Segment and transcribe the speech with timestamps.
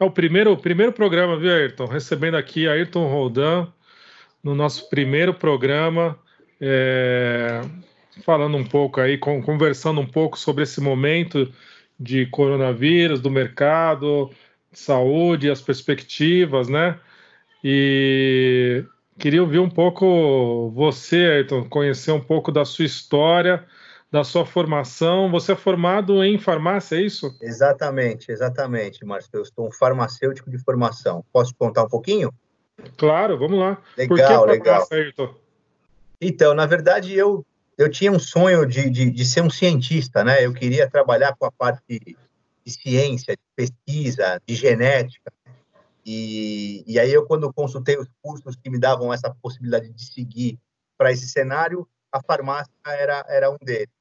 [0.00, 1.86] É o primeiro, primeiro programa, viu, Ayrton?
[1.86, 3.66] Recebendo aqui Ayrton Roldan
[4.40, 6.16] no nosso primeiro programa,
[6.60, 7.60] é,
[8.24, 11.52] falando um pouco aí, conversando um pouco sobre esse momento
[11.98, 14.30] de coronavírus, do mercado,
[14.70, 16.96] saúde, as perspectivas, né?
[17.64, 18.84] E
[19.18, 23.66] queria ouvir um pouco você, Ayrton, conhecer um pouco da sua história,
[24.10, 25.30] da sua formação.
[25.30, 27.34] Você é formado em farmácia, é isso?
[27.40, 29.30] Exatamente, exatamente, Márcio.
[29.34, 31.24] Eu sou um farmacêutico de formação.
[31.32, 32.32] Posso contar um pouquinho?
[32.96, 33.82] Claro, vamos lá.
[33.96, 34.86] Legal, legal.
[34.90, 35.34] Ayrton?
[36.20, 37.44] Então, na verdade, eu,
[37.76, 40.44] eu tinha um sonho de, de, de, ser um cientista, né?
[40.44, 42.16] Eu queria trabalhar com a parte de,
[42.64, 45.32] de ciência, de pesquisa, de genética.
[46.04, 50.58] E, e aí eu, quando consultei os cursos que me davam essa possibilidade de seguir
[50.96, 53.97] para esse cenário, a farmácia era, era um deles.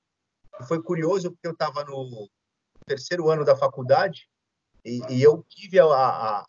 [0.65, 2.29] Foi curioso porque eu estava no
[2.85, 4.27] terceiro ano da faculdade
[4.83, 6.45] e, e eu tive a, a,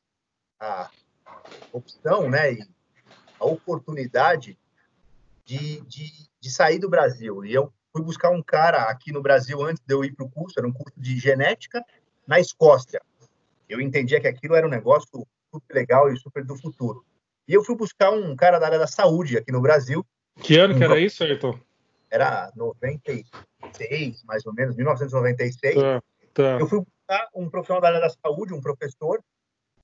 [0.60, 0.90] a,
[1.72, 2.68] opção, né, e
[3.38, 4.56] a oportunidade
[5.44, 6.10] de, de,
[6.40, 7.44] de sair do Brasil.
[7.44, 10.30] E eu fui buscar um cara aqui no Brasil antes de eu ir para o
[10.30, 11.84] curso, era um curso de genética
[12.26, 13.02] na Escócia.
[13.68, 17.04] Eu entendia que aquilo era um negócio super legal e super do futuro.
[17.46, 20.04] E eu fui buscar um cara da área da saúde aqui no Brasil.
[20.40, 21.58] Que ano um que era isso, Ayrton?
[22.10, 25.74] Era 96, mais ou menos, 1996.
[25.74, 26.02] Tá,
[26.34, 26.58] tá.
[26.60, 29.22] Eu fui buscar um profissional da área da saúde, um professor,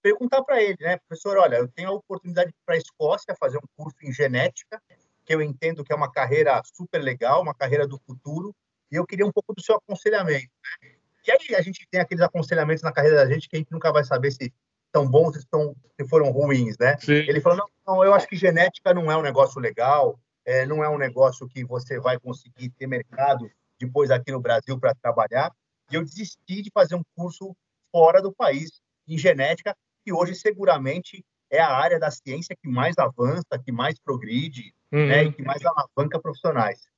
[0.03, 3.67] perguntar para ele, né, professor, olha, eu tenho a oportunidade para a Escócia fazer um
[3.75, 4.81] curso em genética,
[5.25, 8.55] que eu entendo que é uma carreira super legal, uma carreira do futuro,
[8.93, 10.51] e eu queria um pouco do seu aconselhamento.
[10.83, 10.91] Né?
[11.27, 13.91] E aí a gente tem aqueles aconselhamentos na carreira da gente que a gente nunca
[13.91, 14.53] vai saber se
[14.95, 16.97] são bons, se, estão, se foram ruins, né?
[16.99, 17.13] Sim.
[17.15, 20.83] Ele falou, não, não, eu acho que genética não é um negócio legal, é, não
[20.83, 25.53] é um negócio que você vai conseguir ter mercado depois aqui no Brasil para trabalhar.
[25.91, 27.57] E eu desisti de fazer um curso
[27.91, 32.97] fora do país em genética, que hoje seguramente é a área da ciência que mais
[32.99, 35.07] avança, que mais progride, uhum.
[35.07, 36.89] né, e que mais alavanca profissionais.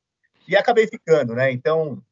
[0.49, 1.51] E acabei ficando, né?
[1.51, 2.03] Então,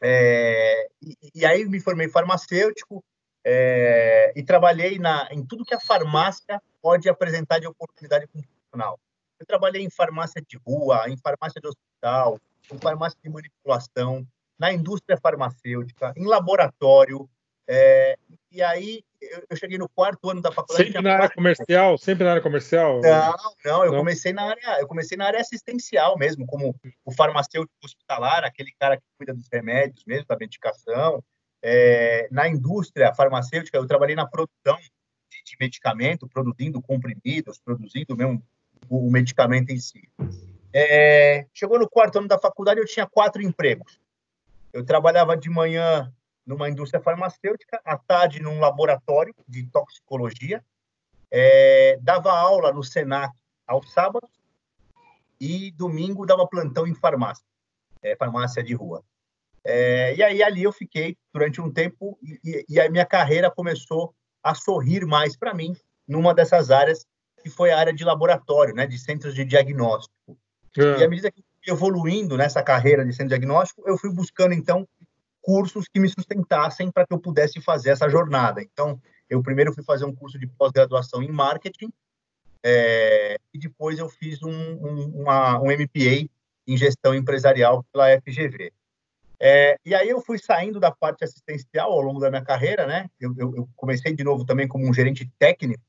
[0.00, 3.04] é, e, e, aí me formei farmacêutico
[3.44, 8.98] é, e trabalhei na, em tudo que a farmácia pode apresentar de oportunidade profissional.
[9.38, 12.40] Eu trabalhei em farmácia de rua, em farmácia de hospital,
[12.72, 14.26] em farmácia de manipulação,
[14.58, 17.28] na indústria farmacêutica, em laboratório.
[17.68, 18.16] É,
[18.50, 19.04] e aí
[19.50, 20.88] eu cheguei no quarto ano da faculdade.
[20.88, 21.98] Sempre na área comercial?
[21.98, 23.00] Sempre na área comercial?
[23.00, 23.98] Não, não, eu não.
[23.98, 26.74] comecei na área, eu comecei na área assistencial mesmo, como
[27.04, 31.22] o farmacêutico hospitalar, aquele cara que cuida dos remédios mesmo, da medicação.
[31.62, 38.42] É, na indústria farmacêutica, eu trabalhei na produção de, de medicamento, produzindo comprimidos, produzindo mesmo
[38.88, 40.08] o medicamento em si.
[40.72, 44.00] É, chegou no quarto ano da faculdade, eu tinha quatro empregos.
[44.72, 46.12] Eu trabalhava de manhã
[46.46, 50.62] numa indústria farmacêutica, à tarde num laboratório de toxicologia,
[51.30, 53.34] é, dava aula no Senac
[53.66, 54.30] aos sábados
[55.40, 57.44] e domingo dava plantão em farmácia,
[58.00, 59.02] é, farmácia de rua.
[59.64, 64.14] É, e aí ali eu fiquei durante um tempo e, e a minha carreira começou
[64.40, 65.76] a sorrir mais para mim
[66.06, 67.04] numa dessas áreas
[67.46, 70.36] que foi a área de laboratório, né, de centros de diagnóstico.
[70.76, 70.98] É.
[70.98, 74.52] E à medida que fui evoluindo nessa carreira de centro de diagnóstico, eu fui buscando,
[74.52, 74.84] então,
[75.40, 78.60] cursos que me sustentassem para que eu pudesse fazer essa jornada.
[78.60, 81.92] Então, eu primeiro fui fazer um curso de pós-graduação em marketing,
[82.64, 86.28] é, e depois eu fiz um, um, uma, um MPA
[86.66, 88.72] em gestão empresarial pela FGV.
[89.38, 93.08] É, e aí eu fui saindo da parte assistencial ao longo da minha carreira, né?
[93.20, 95.85] Eu, eu, eu comecei de novo também como um gerente técnico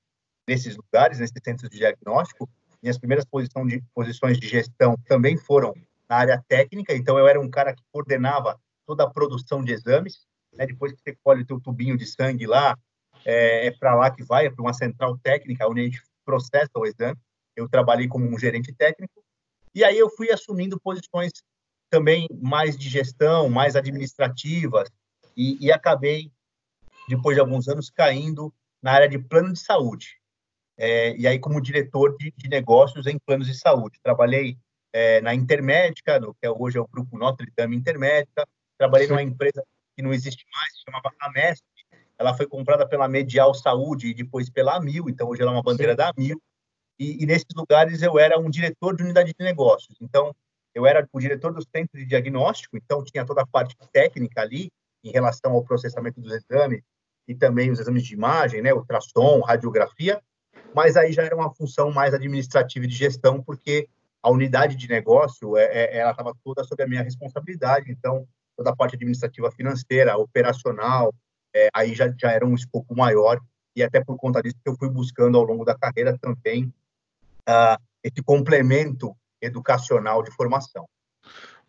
[0.48, 2.50] nesses lugares, nesses centros de diagnóstico.
[2.82, 5.74] Minhas primeiras de, posições de gestão também foram
[6.10, 10.26] na área técnica, então eu era um cara que coordenava toda a produção de exames.
[10.54, 10.66] Né?
[10.66, 12.78] Depois que você colhe o teu tubinho de sangue lá,
[13.26, 16.72] é, é para lá que vai, é para uma central técnica, onde a gente processa
[16.76, 17.18] o exame.
[17.56, 19.22] Eu trabalhei como um gerente técnico.
[19.76, 21.32] E aí eu fui assumindo posições
[21.90, 24.90] também mais de gestão, mais administrativas,
[25.36, 26.32] e, e acabei,
[27.08, 30.18] depois de alguns anos, caindo na área de plano de saúde
[30.78, 34.00] é, e aí como diretor de, de, negócios em planos de saúde.
[34.04, 34.58] Trabalhei
[34.94, 38.48] é, na Intermédica, no, que hoje é o Grupo Notre Dame Intermédica,
[38.78, 39.14] trabalhei Sim.
[39.14, 39.64] numa empresa
[39.96, 41.64] que não existe mais, se chamava Amesp,
[42.20, 45.64] ela foi comprada pela Medial Saúde e depois pela Amil, então hoje ela é uma
[45.64, 45.98] bandeira Sim.
[45.98, 46.42] da Amil,
[47.00, 50.36] e, e, nesses lugares eu era um diretor de unidade de negócios, então
[50.74, 54.72] eu era o diretor do centro de diagnóstico, então tinha toda a parte técnica ali,
[55.04, 56.82] em relação ao processamento dos exames,
[57.28, 60.22] e também os exames de imagem, né, ultrassom, radiografia,
[60.78, 63.90] mas aí já era uma função mais administrativa e de gestão, porque
[64.22, 68.70] a unidade de negócio, é, é, ela estava toda sob a minha responsabilidade, então toda
[68.70, 71.12] a parte administrativa financeira, operacional,
[71.52, 73.42] é, aí já, já era um escopo maior,
[73.76, 76.66] e até por conta disso que eu fui buscando ao longo da carreira também
[77.50, 80.88] uh, esse complemento educacional de formação.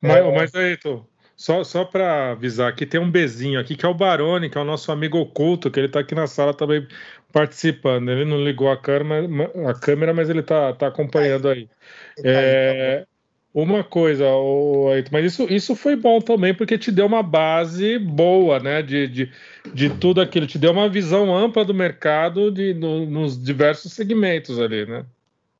[0.02, 1.06] Mas, é, mas Ayrton,
[1.38, 4.60] só, só para avisar aqui, tem um bezinho aqui que é o Barone, que é
[4.60, 6.84] o nosso amigo oculto, que ele está aqui na sala também
[7.32, 8.10] participando.
[8.10, 9.28] Ele não ligou a câmera,
[9.70, 11.68] a câmera mas ele está tá acompanhando aí.
[12.24, 13.06] É,
[13.54, 14.26] uma coisa,
[15.12, 18.82] mas isso, isso foi bom também, porque te deu uma base boa, né?
[18.82, 19.32] De, de,
[19.72, 24.58] de tudo aquilo, te deu uma visão ampla do mercado de, no, nos diversos segmentos
[24.58, 25.06] ali, né?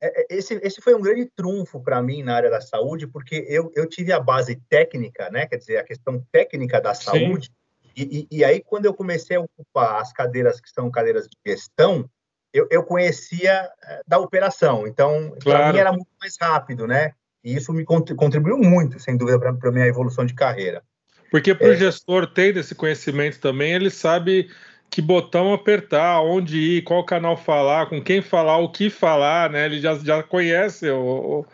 [0.00, 3.45] É, é, esse, esse foi um grande trunfo para mim na área da saúde, porque
[3.49, 5.47] eu, eu tive a base técnica, né?
[5.47, 7.50] Quer dizer, a questão técnica da saúde.
[7.97, 11.37] E, e, e, aí, quando eu comecei a ocupar as cadeiras que são cadeiras de
[11.45, 12.09] gestão,
[12.53, 14.87] eu, eu conhecia eh, da operação.
[14.87, 15.65] Então, claro.
[15.65, 17.12] para mim era muito mais rápido, né?
[17.43, 20.83] E isso me contribuiu muito, sem dúvida, para a minha evolução de carreira.
[21.31, 21.77] Porque para o é.
[21.77, 24.49] gestor ter esse conhecimento também, ele sabe
[24.90, 29.67] que botão apertar, onde ir, qual canal falar, com quem falar, o que falar, né?
[29.67, 31.44] Ele já, já conhece o,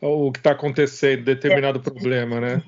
[0.00, 2.62] o, o que está acontecendo, determinado é, problema, né?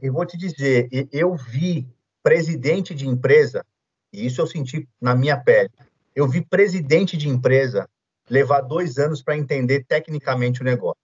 [0.00, 1.86] Eu vou te dizer, eu vi
[2.22, 3.64] presidente de empresa,
[4.12, 5.70] e isso eu senti na minha pele,
[6.14, 7.88] eu vi presidente de empresa
[8.28, 11.00] levar dois anos para entender tecnicamente o negócio.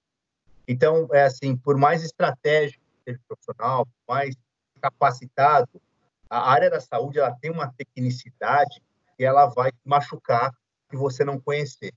[0.67, 4.37] Então, é assim, por mais estratégico que seja profissional, por mais
[4.81, 5.69] capacitado,
[6.29, 8.83] a área da saúde ela tem uma tecnicidade
[9.17, 10.53] que ela vai machucar
[10.91, 11.93] se você não conhecer.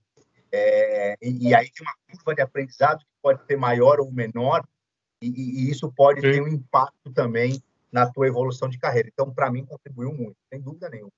[0.51, 4.65] É, e, e, aí tem uma curva de aprendizado que pode ser maior ou menor,
[5.21, 6.31] e, e isso pode Sim.
[6.31, 7.61] ter um impacto também
[7.91, 9.09] na tua evolução de carreira.
[9.11, 11.11] Então, para mim, contribuiu muito, sem dúvida nenhuma.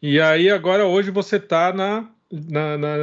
[0.00, 2.98] E aí, agora, hoje, você está na, na, na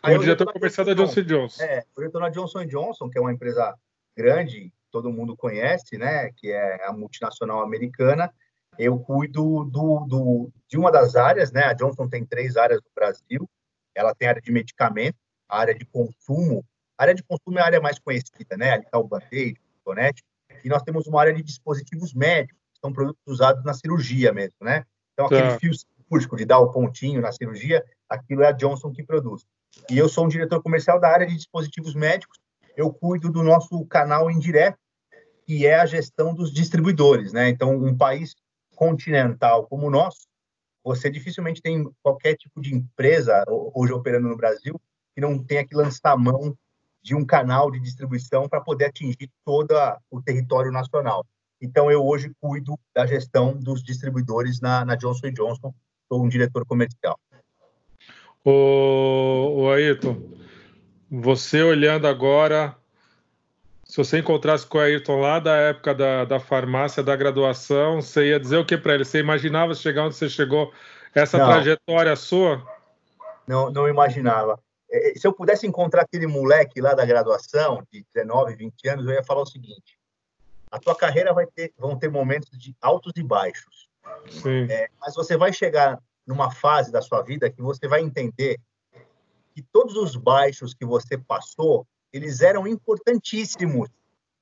[0.00, 1.62] como diretor comercial da Johnson Johnson.
[1.62, 3.74] É, eu estou na Johnson Johnson, que é uma empresa
[4.16, 8.32] grande, todo mundo conhece, né, que é a multinacional americana.
[8.78, 11.64] Eu cuido do, do, de uma das áreas, né?
[11.64, 13.50] A Johnson tem três áreas no Brasil.
[13.92, 15.16] Ela tem a área de medicamento,
[15.48, 16.64] a área de consumo.
[16.96, 18.70] A área de consumo é a área mais conhecida, né?
[18.70, 20.22] Ali está o Band-Aid, o.
[20.64, 24.58] E nós temos uma área de dispositivos médicos, que são produtos usados na cirurgia mesmo,
[24.60, 24.84] né?
[25.12, 25.58] Então, aquele tá.
[25.58, 29.44] fio cirúrgico de dar o pontinho na cirurgia, aquilo é a Johnson que produz.
[29.90, 32.38] E eu sou um diretor comercial da área de dispositivos médicos.
[32.76, 34.78] Eu cuido do nosso canal indireto,
[35.46, 37.48] que é a gestão dos distribuidores, né?
[37.48, 38.34] Então, um país
[38.74, 40.26] continental como o nosso,
[40.82, 44.80] você dificilmente tem qualquer tipo de empresa hoje operando no Brasil
[45.14, 46.56] que não tenha que lançar mão
[47.02, 49.74] de um canal de distribuição para poder atingir todo
[50.10, 51.24] o território nacional.
[51.60, 55.72] Então, eu hoje cuido da gestão dos distribuidores na, na Johnson Johnson,
[56.08, 57.18] sou um diretor comercial.
[58.44, 60.20] O, o Ayrton,
[61.10, 62.76] você olhando agora
[63.94, 68.30] se você encontrasse com o Ayrton lá da época da, da farmácia, da graduação, você
[68.30, 69.04] ia dizer o que para ele?
[69.04, 70.72] Você imaginava chegar onde você chegou,
[71.14, 71.46] essa não.
[71.46, 72.60] trajetória sua?
[73.46, 74.58] Não, não imaginava.
[74.90, 79.06] É, é, se eu pudesse encontrar aquele moleque lá da graduação, de 19, 20 anos,
[79.06, 79.96] eu ia falar o seguinte:
[80.72, 83.88] a tua carreira vai ter, vão ter momentos de altos e baixos.
[84.70, 88.58] É, mas você vai chegar numa fase da sua vida que você vai entender
[89.54, 93.88] que todos os baixos que você passou eles eram importantíssimos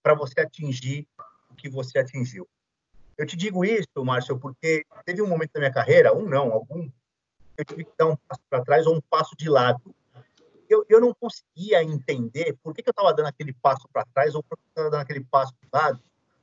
[0.02, 1.08] para você atingir
[1.50, 2.46] o que você atingiu.
[3.16, 6.90] Eu te digo isso, Márcio, porque teve um momento da minha carreira, um não, algum,
[7.56, 9.80] eu tive que dar um passo para trás ou um passo de lado.
[10.68, 14.34] Eu, eu não conseguia entender por que, que eu estava dando aquele passo para trás
[14.34, 15.98] ou por que eu estava dando aquele passo de lado.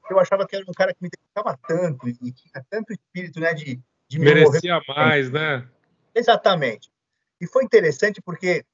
[0.10, 3.54] Eu achava que era um cara que me dedicava tanto e tinha tanto espírito né,
[3.54, 5.68] de, de me Merecia mais, né?
[6.16, 6.90] Exatamente.
[7.40, 8.66] E foi interessante porque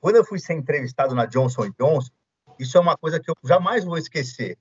[0.00, 2.10] quando eu fui ser entrevistado na Johnson Johnson,
[2.58, 4.58] isso é uma coisa que eu jamais vou esquecer.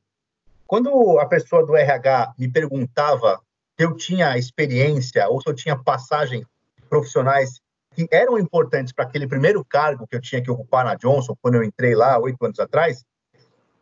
[0.68, 3.42] Quando a pessoa do RH me perguntava
[3.78, 6.46] se eu tinha experiência ou se eu tinha passagens
[6.90, 7.62] profissionais
[7.96, 11.56] que eram importantes para aquele primeiro cargo que eu tinha que ocupar na Johnson, quando
[11.56, 13.04] eu entrei lá oito anos atrás,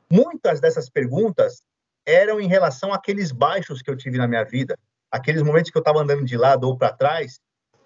[0.10, 1.62] muitas dessas perguntas
[2.06, 4.78] eram em relação àqueles baixos que eu tive na minha vida,
[5.12, 7.40] aqueles momentos que eu estava andando de lado ou para trás,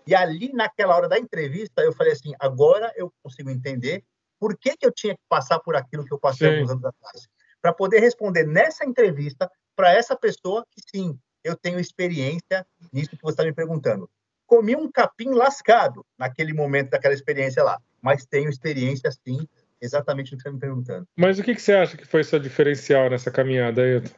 [0.06, 4.04] e ali, naquela hora da entrevista, eu falei assim: agora eu consigo entender
[4.40, 6.56] por que, que eu tinha que passar por aquilo que eu passei sim.
[6.56, 7.28] alguns anos atrás.
[7.62, 13.22] Para poder responder nessa entrevista para essa pessoa que, sim, eu tenho experiência nisso que
[13.22, 14.10] você está me perguntando.
[14.48, 19.48] Comi um capim lascado naquele momento daquela experiência lá, mas tenho experiência, sim,
[19.80, 21.08] exatamente no que você está me perguntando.
[21.16, 24.10] Mas o que, que você acha que foi seu diferencial nessa caminhada, Ailton?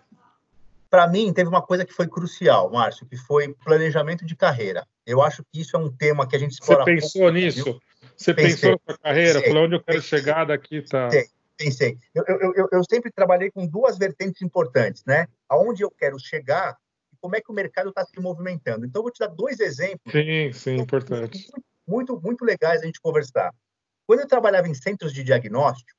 [0.90, 4.88] Para mim, teve uma coisa que foi crucial, Márcio, que foi planejamento de carreira.
[5.06, 6.84] Eu acho que isso é um tema que a gente explora.
[6.84, 7.64] Você pensou pouco, nisso?
[7.64, 7.80] Viu?
[8.16, 9.42] Você pensei, pensou na carreira?
[9.42, 10.82] Para onde eu quero pensei, chegar daqui?
[10.82, 11.10] Tá.
[11.10, 11.30] Pensei.
[11.58, 11.98] pensei.
[12.14, 15.28] Eu, eu, eu, eu, sempre trabalhei com duas vertentes importantes, né?
[15.50, 16.78] Aonde eu quero chegar
[17.12, 18.86] e como é que o mercado está se movimentando.
[18.86, 20.12] Então, eu vou te dar dois exemplos.
[20.12, 21.38] Sim, sim, importante.
[21.38, 23.54] Muito, muito, muito legais a gente conversar.
[24.06, 25.92] Quando eu trabalhava em centros de diagnóstico,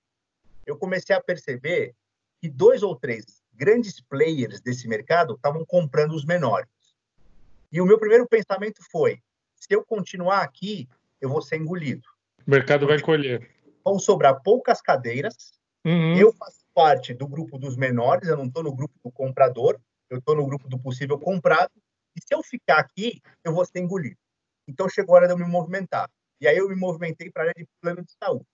[0.66, 1.94] eu comecei a perceber
[2.40, 6.68] que dois ou três grandes players desse mercado estavam comprando os menores.
[7.74, 9.20] E o meu primeiro pensamento foi:
[9.56, 10.88] se eu continuar aqui,
[11.20, 12.08] eu vou ser engolido.
[12.46, 13.50] O mercado vai colher.
[13.84, 15.34] Vão sobrar poucas cadeiras.
[15.84, 16.16] Uhum.
[16.16, 19.76] Eu faço parte do grupo dos menores, eu não estou no grupo do comprador,
[20.08, 21.72] eu estou no grupo do possível comprado.
[22.16, 24.16] E se eu ficar aqui, eu vou ser engolido.
[24.68, 26.08] Então chegou a hora de eu me movimentar.
[26.40, 28.46] E aí eu me movimentei para a área de plano de saúde.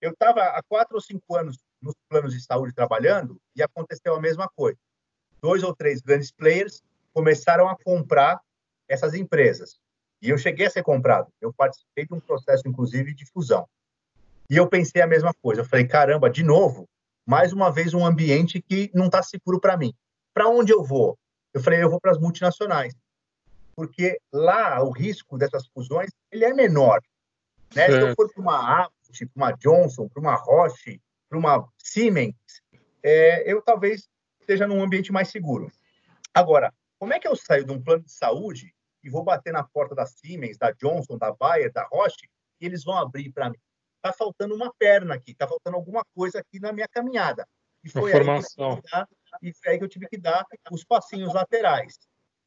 [0.00, 4.20] Eu estava há quatro ou cinco anos nos planos de saúde trabalhando e aconteceu a
[4.20, 4.78] mesma coisa.
[5.40, 6.82] Dois ou três grandes players
[7.12, 8.40] começaram a comprar
[8.88, 9.78] essas empresas.
[10.20, 11.28] E eu cheguei a ser comprado.
[11.40, 13.66] Eu participei de um processo, inclusive, de fusão.
[14.48, 15.62] E eu pensei a mesma coisa.
[15.62, 16.88] Eu falei, caramba, de novo,
[17.26, 19.92] mais uma vez um ambiente que não está seguro para mim.
[20.32, 21.18] Para onde eu vou?
[21.52, 22.94] Eu falei, eu vou para as multinacionais.
[23.74, 27.00] Porque lá o risco dessas fusões ele é menor.
[27.74, 27.86] Né?
[27.86, 32.34] Se eu for para uma Abbott, para uma Johnson, para uma Roche, para uma Siemens,
[33.02, 34.08] é, eu talvez
[34.40, 35.72] esteja num ambiente mais seguro.
[36.34, 39.64] Agora, como é que eu saio de um plano de saúde e vou bater na
[39.64, 42.28] porta da Siemens, da Johnson, da Bayer, da Roche,
[42.60, 43.58] e eles vão abrir para mim?
[43.96, 47.44] Está faltando uma perna aqui, está faltando alguma coisa aqui na minha caminhada.
[47.82, 48.80] E foi, formação.
[48.88, 49.08] Dar,
[49.42, 51.98] e foi aí que eu tive que dar os passinhos laterais.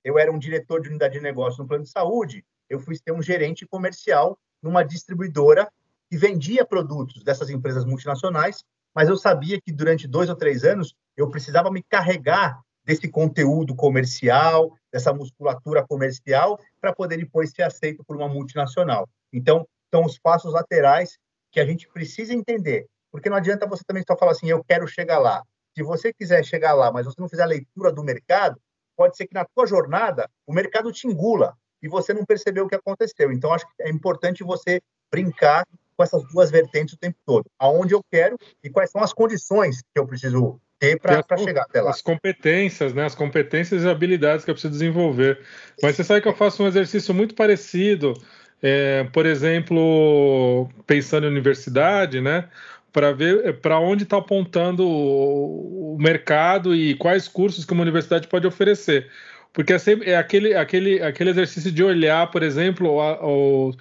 [0.01, 3.11] Eu era um diretor de unidade de negócio no plano de saúde, eu fui ser
[3.11, 5.69] um gerente comercial numa distribuidora
[6.09, 8.63] que vendia produtos dessas empresas multinacionais
[8.95, 13.75] mas eu sabia que durante dois ou três anos eu precisava me carregar desse conteúdo
[13.75, 19.09] comercial, dessa musculatura comercial, para poder depois ser aceito por uma multinacional.
[19.33, 21.17] Então, são os passos laterais
[21.51, 24.87] que a gente precisa entender, porque não adianta você também só falar assim, eu quero
[24.87, 25.41] chegar lá.
[25.75, 28.59] Se você quiser chegar lá, mas você não fizer a leitura do mercado,
[28.95, 32.67] pode ser que na tua jornada o mercado te engula e você não percebeu o
[32.69, 33.31] que aconteceu.
[33.31, 35.65] Então, acho que é importante você brincar
[35.95, 37.45] com essas duas vertentes o tempo todo.
[37.57, 41.81] Aonde eu quero e quais são as condições que eu preciso ter para chegar até
[41.81, 41.91] lá.
[41.91, 43.05] As competências, né?
[43.05, 45.39] As competências e habilidades que eu preciso desenvolver.
[45.81, 48.13] Mas você sabe que eu faço um exercício muito parecido,
[48.61, 52.49] é, por exemplo, pensando em universidade, né?
[52.91, 57.83] Para ver é, para onde está apontando o, o mercado e quais cursos que uma
[57.83, 59.09] universidade pode oferecer.
[59.51, 63.73] Porque é, sempre, é aquele, aquele, aquele exercício de olhar, por exemplo, o,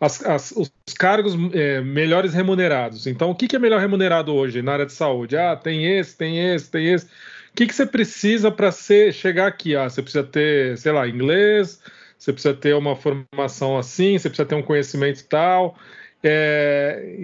[0.00, 3.06] as, as, os cargos é, melhores remunerados.
[3.06, 5.36] Então, o que, que, é melhor remunerado hoje na área de saúde?
[5.36, 7.04] Ah, tem esse, tem esse, tem esse.
[7.04, 9.76] O que, que você precisa para chegar aqui?
[9.76, 11.80] Ah, você precisa ter, sei lá, inglês,
[12.16, 15.76] você precisa ter uma formação assim, você precisa ter um conhecimento tal.
[16.22, 17.16] É,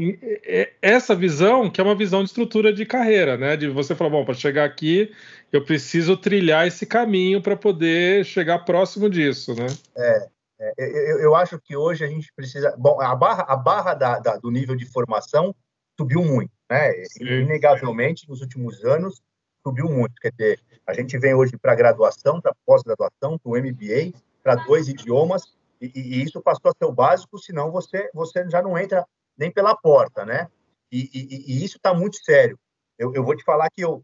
[0.45, 3.57] é, essa visão, que é uma visão de estrutura de carreira, né?
[3.57, 5.11] De você falar, bom, para chegar aqui,
[5.53, 9.67] eu preciso trilhar esse caminho para poder chegar próximo disso, né?
[9.97, 12.75] É, é, eu, eu, acho que hoje a gente precisa.
[12.79, 15.55] Bom, a barra, a barra da, da, do nível de formação
[15.99, 16.93] subiu muito, né?
[17.05, 17.25] Sim.
[17.25, 19.23] Inegavelmente, nos últimos anos,
[19.63, 20.15] subiu muito.
[20.21, 24.89] Quer dizer, a gente vem hoje para graduação, para pós-graduação, para o MBA, para dois
[24.89, 25.43] idiomas,
[25.81, 29.51] e, e, isso passou a ser o básico, senão você, você já não entra nem
[29.51, 30.49] pela porta, né?
[30.91, 32.59] E, e, e isso está muito sério.
[32.99, 34.03] Eu, eu, vou te falar que eu,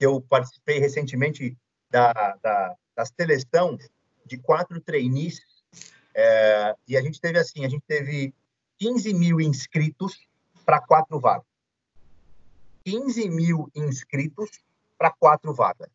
[0.00, 1.54] eu participei recentemente
[1.90, 3.76] da, da, da seleção
[4.24, 5.55] de quatro trainees
[6.18, 8.34] é, e a gente teve assim, a gente teve
[8.78, 10.26] 15 mil inscritos
[10.64, 11.46] para quatro vagas.
[12.86, 14.48] 15 mil inscritos
[14.96, 15.90] para quatro vagas.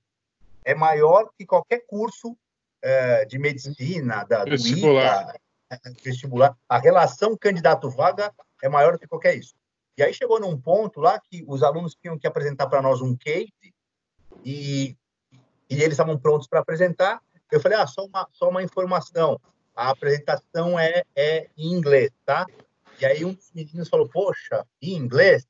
[0.64, 2.38] É maior que qualquer curso
[2.84, 5.34] é, de medicina, da, vestibular.
[5.72, 6.56] ITA, é, vestibular.
[6.70, 9.56] A relação candidato-vaga é maior do que qualquer isso.
[9.98, 13.16] E aí chegou num ponto lá que os alunos tinham que apresentar para nós um
[13.16, 13.52] case
[14.46, 14.96] e,
[15.68, 17.20] e eles estavam prontos para apresentar.
[17.52, 19.42] Eu falei, ah, só uma, só uma informação
[19.76, 22.46] a apresentação é, é em inglês, tá?
[23.00, 25.48] E aí um dos meninos falou, poxa, em inglês?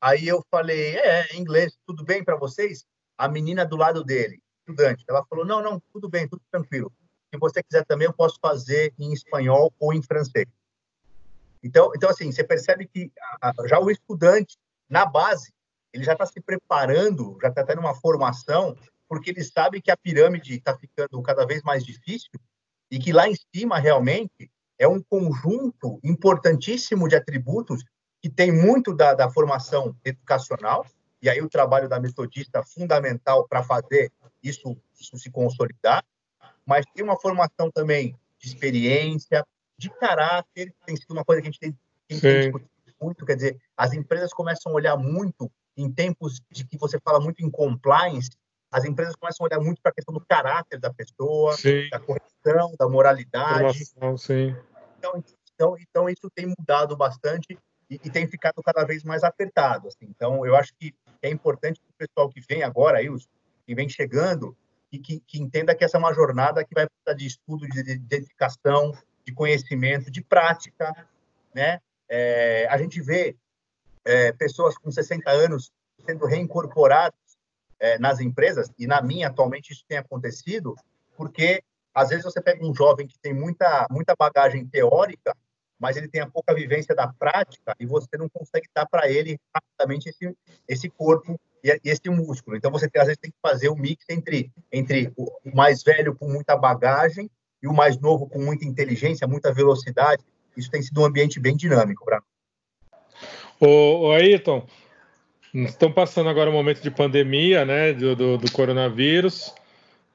[0.00, 2.86] Aí eu falei, é, em inglês, tudo bem para vocês?
[3.18, 6.92] A menina do lado dele, estudante, ela falou, não, não, tudo bem, tudo tranquilo.
[7.32, 10.46] Se você quiser também, eu posso fazer em espanhol ou em francês.
[11.62, 13.10] Então, então assim, você percebe que
[13.66, 14.56] já o estudante,
[14.88, 15.52] na base,
[15.92, 18.76] ele já está se preparando, já está tendo uma formação,
[19.08, 22.30] porque ele sabe que a pirâmide está ficando cada vez mais difícil
[22.90, 27.84] e que lá em cima realmente é um conjunto importantíssimo de atributos
[28.22, 30.86] que tem muito da, da formação educacional,
[31.20, 34.12] e aí o trabalho da metodista é fundamental para fazer
[34.42, 36.04] isso, isso se consolidar,
[36.64, 39.44] mas tem uma formação também de experiência,
[39.78, 41.78] de caráter, tem sido uma coisa que a gente tem,
[42.08, 46.66] tem, tem discutido muito, quer dizer, as empresas começam a olhar muito em tempos de
[46.66, 48.30] que você fala muito em compliance,
[48.76, 51.88] as empresas começam a olhar muito para a questão do caráter da pessoa, sim.
[51.88, 53.86] da correção, da moralidade.
[54.18, 54.54] sim.
[54.98, 59.88] Então, então, então, isso tem mudado bastante e, e, tem ficado cada vez mais apertado.
[59.88, 60.04] Assim.
[60.14, 63.26] Então, eu acho que é importante que o pessoal que vem agora, aí, os,
[63.66, 64.54] que vem chegando,
[64.92, 67.82] e que, que, entenda que essa é uma jornada que vai precisar de estudo, de,
[67.82, 68.92] de dedicação,
[69.24, 70.94] de conhecimento, de prática,
[71.54, 71.80] né?
[72.10, 73.34] É, a gente vê
[74.04, 75.72] é, pessoas com 60 anos
[76.04, 77.18] sendo reincorporadas
[77.80, 80.74] é, nas empresas, e na minha atualmente isso tem acontecido,
[81.16, 81.62] porque
[81.94, 85.34] às vezes você pega um jovem que tem muita, muita bagagem teórica,
[85.78, 89.38] mas ele tem a pouca vivência da prática e você não consegue dar para ele
[89.54, 90.34] rapidamente esse,
[90.68, 92.56] esse corpo e esse músculo.
[92.56, 96.14] Então você às vezes tem que fazer o um mix entre, entre o mais velho
[96.14, 97.30] com muita bagagem
[97.62, 100.22] e o mais novo com muita inteligência, muita velocidade.
[100.56, 102.22] Isso tem sido um ambiente bem dinâmico para
[103.58, 104.66] ô Ayrton,
[105.64, 109.54] estão passando agora um momento de pandemia, né, do, do, do coronavírus.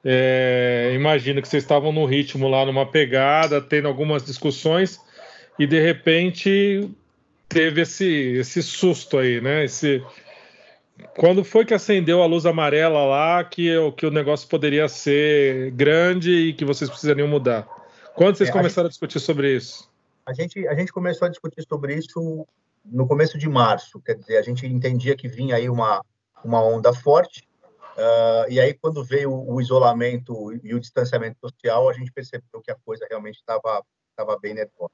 [0.04, 5.00] É, imagino que vocês estavam no ritmo lá, numa pegada, tendo algumas discussões,
[5.58, 6.90] e de repente
[7.48, 8.06] teve esse,
[8.38, 9.64] esse susto aí, né?
[9.64, 10.02] Esse,
[11.16, 16.32] quando foi que acendeu a luz amarela lá que, que o negócio poderia ser grande
[16.32, 17.66] e que vocês precisariam mudar?
[18.14, 19.88] Quando vocês é, começaram a, gente, a, discutir sobre isso?
[20.26, 22.46] A gente, a gente começou a discutir sobre isso
[22.84, 26.04] no começo de março, quer dizer, a gente entendia que vinha aí uma,
[26.44, 27.48] uma onda forte,
[27.96, 32.70] uh, e aí quando veio o, isolamento e o distanciamento social, a gente percebeu que
[32.70, 33.84] a coisa realmente estava
[34.40, 34.92] bem nervosa.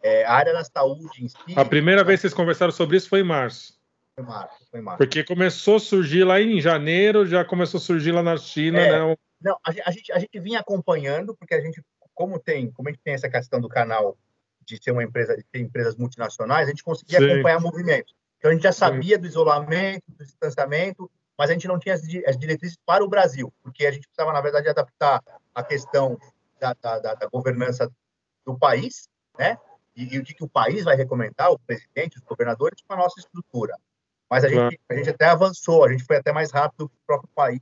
[0.00, 1.36] É, a área da saúde em si...
[1.56, 3.78] A primeira vez que vocês conversaram sobre isso foi em março.
[4.14, 4.98] Foi março, foi março.
[4.98, 8.92] Porque começou a surgir lá em janeiro, já começou a surgir lá na China, é,
[8.92, 9.16] né?
[9.40, 11.82] Não, a, a, gente, a gente vinha acompanhando, porque a gente,
[12.14, 14.16] como tem, como a gente tem essa questão do canal
[14.68, 17.32] de ser uma empresa, de ter empresas multinacionais, a gente conseguia Sim.
[17.32, 18.14] acompanhar movimentos.
[18.38, 19.22] Então a gente já sabia Sim.
[19.22, 22.02] do isolamento, do distanciamento, mas a gente não tinha as,
[22.38, 25.22] diretrizes para o Brasil, porque a gente precisava, na verdade, adaptar
[25.54, 26.18] a questão
[26.60, 27.90] da, da, da, da governança
[28.44, 29.56] do país, né?
[29.96, 33.18] E, e, o que, o país vai recomendar, o presidente, os governadores, com a nossa
[33.18, 33.74] estrutura.
[34.30, 37.06] Mas a, gente, a gente até avançou, a gente foi até mais rápido que o
[37.06, 37.60] próprio país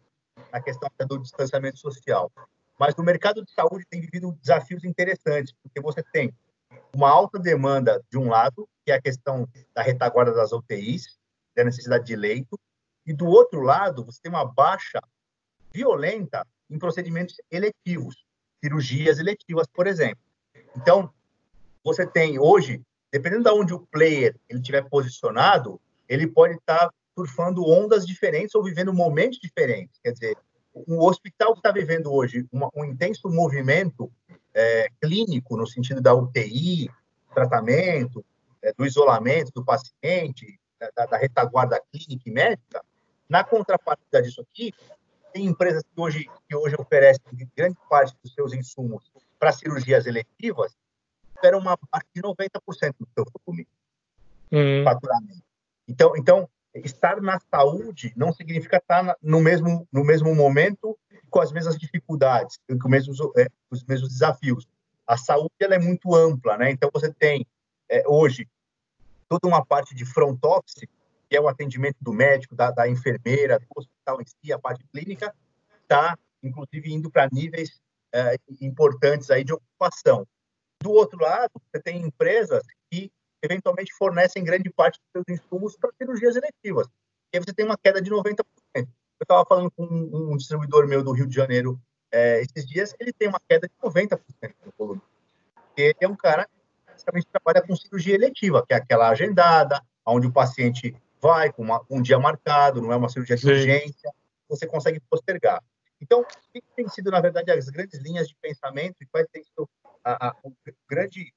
[0.52, 2.30] na questão do distanciamento social.
[2.78, 6.32] Mas no mercado de saúde tem vivido desafios interessantes, porque você tem
[6.96, 11.18] uma alta demanda de um lado, que é a questão da retaguarda das UTIs,
[11.54, 12.58] da necessidade de leito,
[13.06, 15.00] e do outro lado, você tem uma baixa
[15.72, 18.24] violenta em procedimentos eletivos,
[18.64, 20.18] cirurgias eletivas, por exemplo.
[20.74, 21.12] Então,
[21.84, 22.82] você tem hoje,
[23.12, 25.78] dependendo de onde o player ele estiver posicionado,
[26.08, 30.00] ele pode estar surfando ondas diferentes ou vivendo momentos diferentes.
[30.02, 30.38] Quer dizer,
[30.72, 34.10] o hospital que está vivendo hoje uma, um intenso movimento
[34.56, 36.90] é, clínico, no sentido da UTI,
[37.34, 38.24] tratamento,
[38.62, 40.58] é, do isolamento do paciente,
[40.96, 42.82] da, da, retaguarda clínica e médica,
[43.28, 44.72] na contrapartida disso aqui,
[45.32, 47.22] tem empresas que hoje, que hoje oferecem
[47.54, 49.04] grande parte dos seus insumos
[49.38, 50.74] para cirurgias eletivas,
[51.34, 53.68] esperam uma parte de 90% do seu volume
[54.50, 54.84] uhum.
[54.84, 55.42] faturamento.
[55.86, 60.98] Então, então, estar na saúde não significa estar no mesmo, no mesmo momento
[61.30, 64.66] com as mesmas dificuldades, com os mesmos, é, os mesmos desafios.
[65.06, 66.70] A saúde ela é muito ampla, né?
[66.70, 67.46] Então você tem
[67.88, 68.48] é, hoje
[69.28, 70.86] toda uma parte de front office,
[71.28, 74.84] que é o atendimento do médico, da, da enfermeira, do hospital em si, a parte
[74.92, 75.34] clínica,
[75.82, 77.80] está inclusive indo para níveis
[78.12, 80.26] é, importantes aí de ocupação.
[80.82, 83.10] Do outro lado, você tem empresas que
[83.42, 86.86] eventualmente fornecem grande parte dos seus insumos para cirurgias eletivas.
[87.32, 88.44] E aí você tem uma queda de 90%.
[89.18, 91.80] Eu estava falando com um distribuidor meu do Rio de Janeiro
[92.12, 94.20] é, esses dias, ele tem uma queda de 90%
[94.64, 95.02] no volume.
[95.76, 100.26] Ele é um cara que basicamente trabalha com cirurgia eletiva, que é aquela agendada, onde
[100.26, 103.50] o paciente vai com uma, um dia marcado, não é uma cirurgia de Sim.
[103.50, 104.12] urgência,
[104.48, 105.62] você consegue postergar.
[106.00, 109.42] Então, o que tem sido, na verdade, as grandes linhas de pensamento e quais tem
[109.42, 109.68] sido
[110.04, 110.52] a, a, o
[110.88, 111.32] grande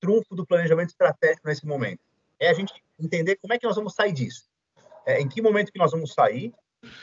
[0.00, 2.00] trunfo do planejamento estratégico nesse momento?
[2.38, 4.44] É a gente entender como é que nós vamos sair disso.
[5.04, 6.54] É, em que momento que nós vamos sair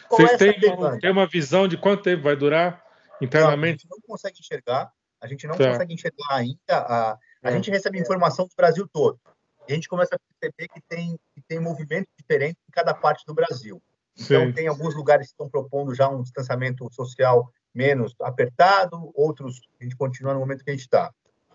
[0.09, 0.59] Vocês têm,
[0.99, 2.83] têm, uma visão de quanto tempo vai durar
[3.21, 3.85] internamente?
[3.85, 5.71] Não, a gente não consegue enxergar, a gente não tá.
[5.71, 6.57] consegue enxergar ainda.
[6.69, 7.11] A,
[7.43, 7.51] a é.
[7.51, 9.19] gente recebe informação do Brasil todo.
[9.67, 13.23] E a gente começa a perceber que tem, que tem movimentos diferentes em cada parte
[13.25, 13.81] do Brasil.
[14.19, 14.51] Então, Sim.
[14.51, 19.95] tem alguns lugares que estão propondo já um distanciamento social menos apertado, outros a gente
[19.95, 21.13] continua no momento que a gente está.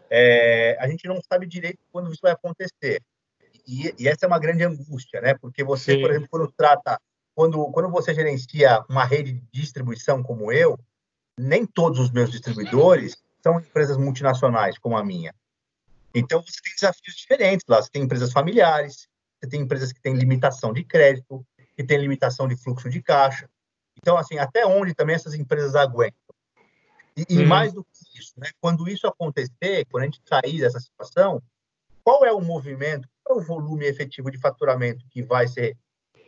[0.08, 3.02] É, a gente não sabe direito quando isso vai acontecer.
[3.66, 5.34] E, e, essa é uma grande angústia, né?
[5.34, 6.00] Porque você, Sim.
[6.00, 7.00] por exemplo, quando trata
[7.34, 10.78] quando, quando você gerencia uma rede de distribuição como eu,
[11.38, 15.34] nem todos os meus distribuidores são empresas multinacionais como a minha.
[16.14, 17.82] Então, você tem desafios diferentes lá.
[17.82, 19.08] Você tem empresas familiares,
[19.40, 21.44] você tem empresas que têm limitação de crédito,
[21.76, 23.50] que têm limitação de fluxo de caixa.
[23.96, 26.18] Então, assim, até onde também essas empresas aguentam?
[27.16, 27.46] E, e uhum.
[27.46, 28.48] mais do que isso, né?
[28.60, 31.42] quando isso acontecer, quando a gente sair dessa situação,
[32.02, 35.76] qual é o movimento, qual é o volume efetivo de faturamento que vai ser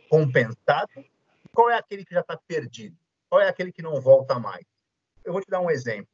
[0.09, 0.89] compensado?
[1.53, 2.95] Qual é aquele que já está perdido?
[3.29, 4.65] Qual é aquele que não volta mais?
[5.23, 6.09] Eu vou te dar um exemplo.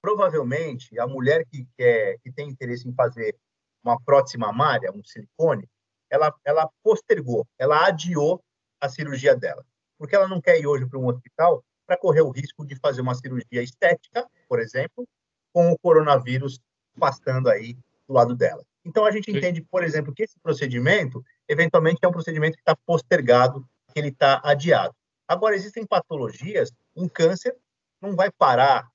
[0.00, 3.36] Provavelmente, a mulher que, quer, que tem interesse em fazer
[3.82, 5.68] uma prótese mamária, um silicone,
[6.10, 8.42] ela, ela postergou, ela adiou
[8.80, 9.64] a cirurgia dela.
[9.98, 13.00] Porque ela não quer ir hoje para um hospital para correr o risco de fazer
[13.00, 15.06] uma cirurgia estética, por exemplo,
[15.52, 16.60] com o coronavírus
[16.98, 17.74] passando aí
[18.06, 18.64] do lado dela.
[18.84, 22.76] Então, a gente entende, por exemplo, que esse procedimento, eventualmente, é um procedimento que está
[22.86, 24.94] postergado, que ele está adiado.
[25.26, 27.56] Agora, existem patologias, um câncer
[28.00, 28.86] não vai parar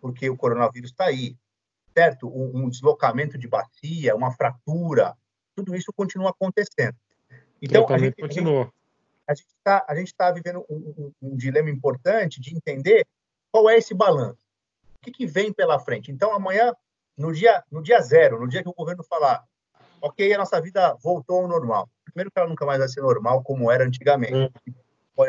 [0.00, 1.36] porque o coronavírus está aí,
[1.96, 2.28] certo?
[2.28, 5.16] Um, um, deslocamento de bacia, uma fratura,
[5.54, 6.96] tudo isso continua acontecendo.
[7.60, 8.72] Então, a gente, continua.
[9.26, 9.34] a
[9.94, 13.06] gente está tá vivendo um, um, um, dilema importante de entender
[13.50, 14.44] qual é esse balanço,
[14.96, 16.12] o que, que vem pela frente.
[16.12, 16.72] Então, amanhã,
[17.16, 19.42] no dia, no dia zero, no dia que o governo falar,
[20.00, 21.88] ok, a nossa vida voltou ao normal.
[22.04, 24.34] Primeiro que ela nunca mais vai ser normal como era antigamente.
[24.34, 24.50] É.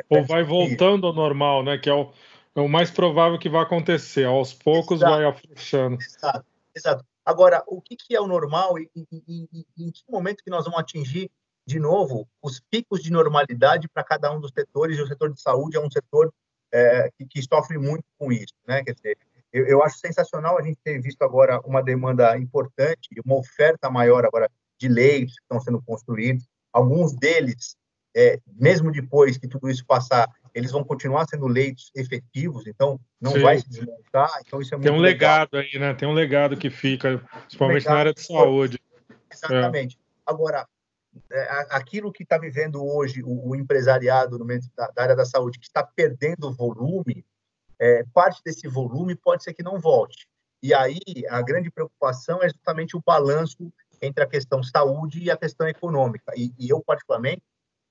[0.09, 1.77] Ou vai voltando ao normal, né?
[1.77, 2.11] Que é o,
[2.55, 4.25] é o mais provável que vai acontecer.
[4.25, 5.97] Aos poucos exato, vai afrouxando.
[6.01, 7.05] Exato, exato.
[7.25, 10.49] Agora, o que, que é o normal e, e, e, e, em que momento que
[10.49, 11.29] nós vamos atingir
[11.65, 14.97] de novo os picos de normalidade para cada um dos setores?
[14.97, 16.33] E o setor de saúde é um setor
[16.71, 18.83] é, que, que, sofre muito com isso, né?
[18.83, 19.17] Quer dizer,
[19.51, 24.25] eu, eu acho sensacional a gente ter visto agora uma demanda importante, uma oferta maior
[24.25, 26.47] agora de leitos que estão sendo construídos.
[26.71, 27.75] Alguns deles
[28.15, 33.33] é, mesmo depois que tudo isso passar, eles vão continuar sendo leitos efetivos, então não
[33.33, 33.41] Sim.
[33.41, 34.31] vai se desmontar.
[34.45, 35.69] Então isso é Tem um legado legal.
[35.71, 35.93] aí, né?
[35.93, 38.79] Tem um legado que fica, principalmente um na área de saúde.
[39.31, 39.97] Exatamente.
[39.97, 39.99] É.
[40.25, 40.67] Agora,
[41.69, 45.59] aquilo que está vivendo hoje o, o empresariado no meio da, da, área da saúde,
[45.59, 47.23] que está perdendo volume,
[47.79, 50.27] é, parte desse volume pode ser que não volte.
[50.61, 55.37] E aí a grande preocupação é justamente o balanço entre a questão saúde e a
[55.37, 56.33] questão econômica.
[56.35, 57.43] E, e eu, particularmente,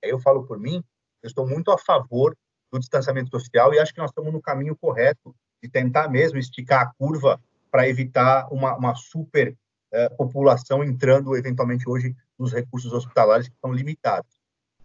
[0.02, 0.82] eu falo por mim,
[1.22, 2.36] eu estou muito a favor
[2.72, 6.82] do distanciamento social e acho que nós estamos no caminho correto de tentar mesmo esticar
[6.82, 9.56] a curva para evitar uma, uma super
[9.92, 14.30] eh, população entrando eventualmente hoje nos recursos hospitalares que estão limitados.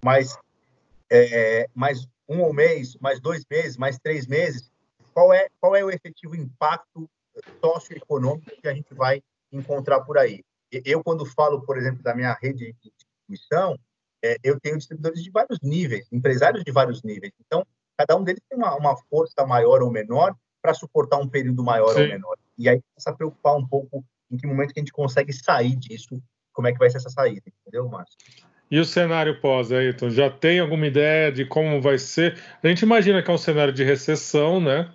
[0.03, 0.37] Mas
[1.11, 4.71] é, mais um mês, mais dois meses, mais três meses,
[5.13, 7.09] qual é qual é o efetivo impacto
[7.63, 9.21] socioeconômico que a gente vai
[9.51, 10.43] encontrar por aí?
[10.71, 13.77] Eu quando falo, por exemplo, da minha rede de distribuição,
[14.23, 17.33] é, eu tenho distribuidores de vários níveis, empresários de vários níveis.
[17.45, 17.65] Então,
[17.97, 21.93] cada um deles tem uma, uma força maior ou menor para suportar um período maior
[21.93, 22.03] Sim.
[22.03, 22.37] ou menor.
[22.57, 25.75] E aí começa a preocupar um pouco em que momento que a gente consegue sair
[25.75, 26.21] disso,
[26.53, 28.17] como é que vai ser essa saída, entendeu, Márcio?
[28.69, 30.09] E o cenário pós, Ayrton?
[30.09, 32.39] Já tem alguma ideia de como vai ser?
[32.63, 34.89] A gente imagina que é um cenário de recessão, né?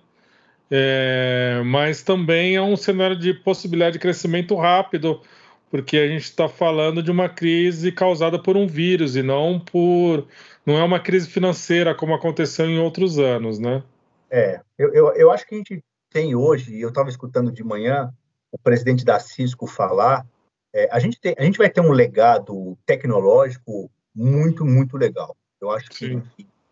[0.69, 5.21] É, mas também é um cenário de possibilidade de crescimento rápido
[5.69, 10.27] porque a gente está falando de uma crise causada por um vírus e não por.
[10.65, 13.83] não é uma crise financeira como aconteceu em outros anos, né?
[14.29, 18.13] É, eu, eu, eu acho que a gente tem hoje, eu estava escutando de manhã
[18.51, 20.25] o presidente da Cisco falar,
[20.73, 25.35] é, a, gente tem, a gente vai ter um legado tecnológico muito, muito legal.
[25.59, 26.23] Eu acho que Sim.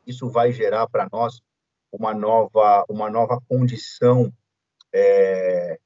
[0.08, 1.42] isso vai gerar para nós
[1.96, 4.32] uma nova, uma nova condição
[4.94, 5.80] é,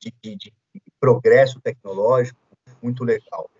[0.00, 0.52] de, de, de
[1.00, 2.40] progresso tecnológico
[2.82, 3.50] muito legal.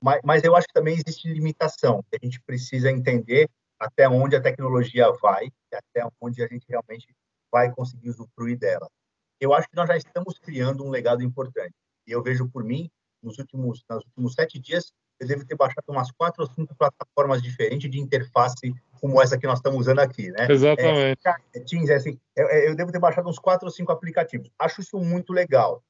[0.00, 4.36] Mas, mas eu acho que também existe limitação, que a gente precisa entender até onde
[4.36, 7.06] a tecnologia vai, até onde a gente realmente
[7.50, 8.88] vai conseguir usufruir dela.
[9.40, 11.74] Eu acho que nós já estamos criando um legado importante.
[12.06, 12.90] E eu vejo por mim,
[13.22, 17.42] nos últimos, nos últimos sete dias, eu devo ter baixado umas quatro ou cinco plataformas
[17.42, 20.46] diferentes de interface como essa que nós estamos usando aqui, né?
[20.48, 21.20] Exatamente.
[21.54, 24.50] É, Teams, é assim, eu, eu devo ter baixado uns quatro ou cinco aplicativos.
[24.58, 25.82] Acho isso muito legal.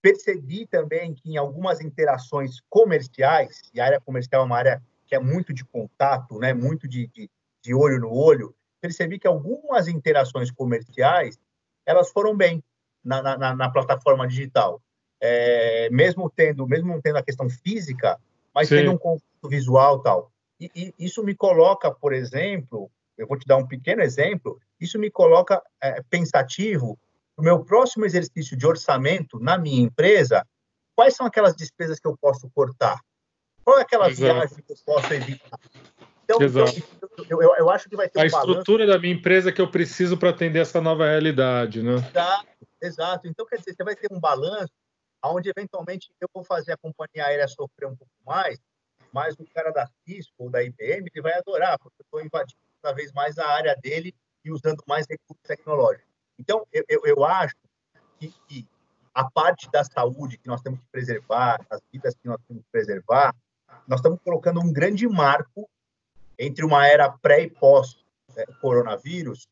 [0.00, 5.14] Percebi também que em algumas interações comerciais, e a área comercial é uma área que
[5.14, 7.30] é muito de contato, né, muito de, de,
[7.62, 11.38] de olho no olho, percebi que algumas interações comerciais
[11.86, 12.62] elas foram bem
[13.04, 14.82] na, na, na plataforma digital,
[15.20, 18.18] é, mesmo tendo mesmo tendo a questão física,
[18.54, 18.76] mas Sim.
[18.76, 20.31] tendo um contato visual tal.
[20.62, 24.98] E, e, isso me coloca, por exemplo, eu vou te dar um pequeno exemplo, isso
[24.98, 26.98] me coloca é, pensativo
[27.36, 30.46] o meu próximo exercício de orçamento na minha empresa,
[30.94, 33.00] quais são aquelas despesas que eu posso cortar?
[33.64, 34.34] Qual é aquela Exato.
[34.34, 35.58] viagem que eu posso evitar?
[36.24, 36.38] Então,
[37.28, 39.70] eu, eu, eu, acho que vai ter a um estrutura da minha empresa que eu
[39.70, 41.94] preciso para atender essa nova realidade, né?
[41.94, 42.46] Exato,
[42.80, 43.28] exato.
[43.28, 44.72] Então, quer dizer, você vai ter um balanço
[45.24, 48.58] onde, eventualmente, eu vou fazer a companhia aérea sofrer um pouco mais,
[49.12, 52.58] mas o cara da Cisco ou da IBM, ele vai adorar, porque eu estou invadindo
[52.82, 56.10] cada vez mais a área dele e usando mais recursos tecnológicos.
[56.38, 57.54] Então, eu, eu, eu acho
[58.18, 58.66] que, que,
[59.14, 62.70] a parte da saúde que nós temos que preservar, as vidas que nós temos que
[62.72, 63.34] preservar,
[63.86, 65.68] nós estamos colocando um grande marco
[66.38, 69.46] entre uma era pré e pós-coronavírus,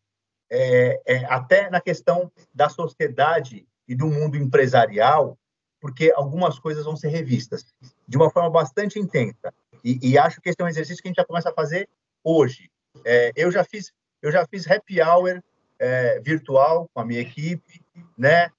[0.51, 5.39] é, é, até na questão da sociedade e do mundo empresarial,
[5.81, 7.65] porque algumas coisas vão ser revistas
[8.07, 9.53] de uma forma bastante intensa.
[9.83, 11.89] E, e acho que esse é um exercício que a gente já começa a fazer
[12.23, 12.71] hoje.
[13.05, 15.43] É, eu já fiz eu já fiz happy hour
[15.79, 17.83] é, virtual com a minha equipe,
[18.17, 18.51] né?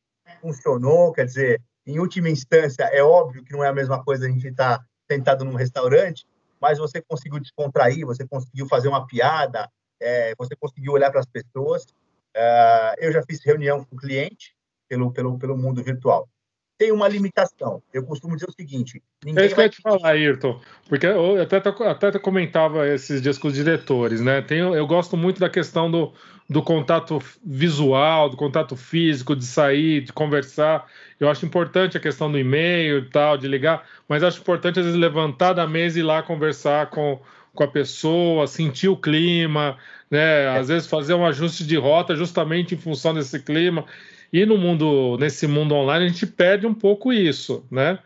[0.41, 4.29] Funcionou, quer dizer, em última instância, é óbvio que não é a mesma coisa a
[4.29, 6.25] gente estar tá sentado num restaurante,
[6.59, 11.27] mas você conseguiu descontrair, você conseguiu fazer uma piada, é, você conseguiu olhar para as
[11.27, 11.85] pessoas.
[12.35, 14.55] É, eu já fiz reunião com cliente
[14.87, 16.27] pelo, pelo, pelo mundo virtual
[16.81, 17.79] tem uma limitação.
[17.93, 21.39] Eu costumo dizer o seguinte: é isso que eu ia te falar, Ayrton, porque eu
[21.39, 21.57] até,
[22.07, 24.41] até comentava esses dias com os diretores, né?
[24.41, 26.11] Tem, eu gosto muito da questão do,
[26.49, 30.87] do contato visual, do contato físico, de sair, de conversar.
[31.19, 34.85] Eu acho importante a questão do e-mail e tal, de ligar, mas acho importante às
[34.85, 37.19] vezes levantar da mesa e ir lá conversar com,
[37.53, 39.77] com a pessoa, sentir o clima,
[40.09, 40.47] né?
[40.57, 43.85] Às vezes fazer um ajuste de rota justamente em função desse clima.
[44.31, 47.99] E no mundo, nesse mundo online, a gente perde um pouco isso, né?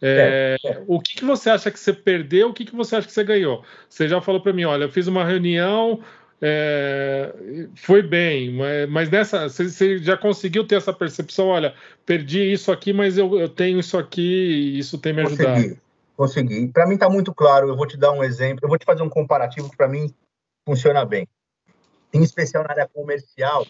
[0.00, 0.82] É, é, é.
[0.86, 2.50] O que, que, você acha que você perdeu?
[2.50, 3.64] O que, que você acha que você ganhou?
[3.88, 6.00] Você já falou para mim, olha, eu fiz uma reunião,
[6.40, 7.32] é,
[7.76, 8.52] foi bem,
[8.88, 11.72] mas, nessa você, já conseguiu ter essa percepção, olha,
[12.04, 15.54] perdi isso aqui, mas eu, eu tenho isso aqui e isso tem me ajudado.
[15.54, 15.80] Consegui,
[16.16, 16.68] consegui.
[16.68, 17.68] Para mim está muito claro.
[17.68, 20.12] Eu vou te dar um exemplo, eu vou te fazer um comparativo que para mim
[20.66, 21.28] funciona bem.
[22.12, 23.64] Em especial na área comercial,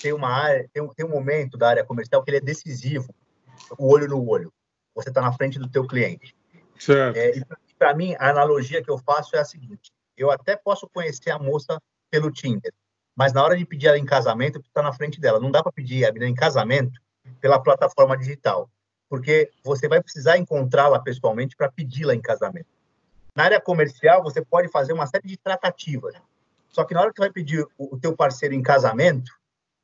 [0.00, 3.14] tem uma área, tem um, tem um momento da área comercial que ele é decisivo,
[3.78, 4.52] o olho no olho.
[4.94, 6.34] Você está na frente do teu cliente.
[6.78, 7.16] Certo.
[7.16, 7.44] É, e
[7.78, 11.38] para mim, a analogia que eu faço é a seguinte: eu até posso conhecer a
[11.38, 11.80] moça
[12.10, 12.72] pelo Tinder,
[13.14, 15.40] mas na hora de pedir ela em casamento, estar na frente dela.
[15.40, 17.00] Não dá para pedir a menina em casamento
[17.40, 18.70] pela plataforma digital,
[19.08, 22.68] porque você vai precisar encontrá-la pessoalmente para pedi-la em casamento.
[23.34, 26.14] Na área comercial, você pode fazer uma série de tratativas.
[26.68, 29.32] Só que na hora que você vai pedir o, o teu parceiro em casamento,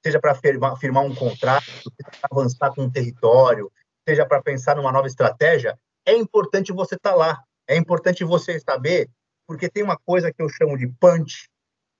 [0.02, 3.70] seja para firmar, firmar, um contrato, seja para avançar com um território,
[4.06, 7.44] seja para pensar numa nova estratégia, é importante você estar tá lá.
[7.66, 9.08] É importante você saber,
[9.46, 11.48] porque tem uma coisa que eu chamo de punch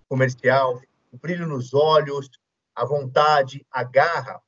[0.09, 0.81] comercial,
[1.13, 2.29] o brilho nos olhos,
[2.75, 4.41] a vontade, a garra.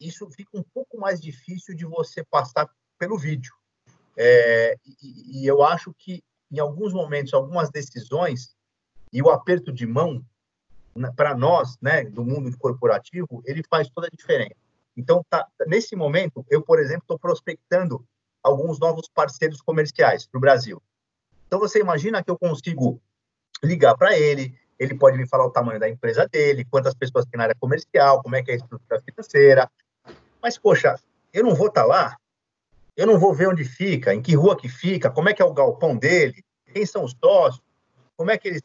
[0.00, 2.68] Isso fica um pouco mais difícil de você passar
[2.98, 3.54] pelo vídeo.
[4.16, 8.54] É, e, e eu acho que, em alguns momentos, algumas decisões
[9.12, 10.24] e o aperto de mão
[11.16, 14.56] para nós, né, do mundo corporativo, ele faz toda a diferença.
[14.96, 18.04] Então, tá, nesse momento, eu, por exemplo, estou prospectando
[18.42, 20.82] alguns novos parceiros comerciais para o Brasil.
[21.46, 23.00] Então, você imagina que eu consigo
[23.62, 27.38] ligar para ele, ele pode me falar o tamanho da empresa dele, quantas pessoas tem
[27.38, 29.70] na área comercial, como é que é a estrutura financeira.
[30.42, 30.98] Mas, poxa,
[31.32, 32.16] eu não vou estar tá lá,
[32.96, 35.44] eu não vou ver onde fica, em que rua que fica, como é que é
[35.44, 37.62] o galpão dele, quem são os sócios,
[38.16, 38.62] como é que eles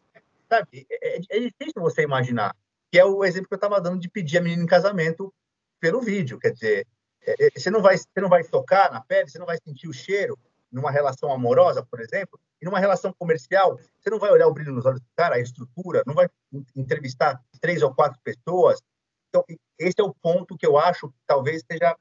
[0.50, 0.88] Sabe?
[0.90, 2.56] É, é, é difícil você imaginar.
[2.92, 5.34] Que é o exemplo que eu estava dando de pedir a menina em casamento
[5.80, 6.40] pelo vídeo.
[6.40, 6.88] Quer dizer,
[7.22, 9.88] é, é, você não vai, você não vai tocar na pele, você não vai sentir
[9.88, 10.38] o cheiro
[10.72, 14.74] numa relação amorosa, por exemplo, e numa relação comercial, você não vai olhar o brilho
[14.74, 16.28] nos olhos do cara, a estrutura, não vai
[16.76, 18.82] entrevistar três ou quatro pessoas.
[19.30, 19.44] Então,
[19.78, 21.96] esse é o ponto que eu acho que talvez seja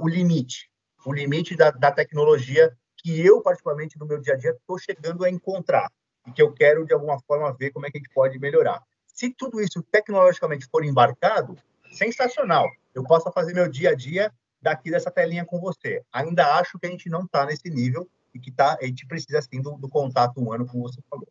[0.00, 0.70] o limite,
[1.04, 5.24] o limite da, da tecnologia que eu, particularmente, no meu dia a dia, estou chegando
[5.24, 5.90] a encontrar
[6.26, 8.82] e que eu quero, de alguma forma, ver como é que a gente pode melhorar.
[9.06, 11.56] Se tudo isso tecnologicamente for embarcado,
[11.92, 12.68] sensacional.
[12.94, 16.02] Eu posso fazer meu dia a dia daqui dessa telinha com você.
[16.12, 19.40] Ainda acho que a gente não está nesse nível e que tá, a gente precisa,
[19.40, 21.28] sim, do, do contato humano, como você falou.